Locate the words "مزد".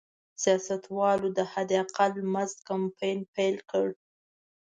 2.33-2.57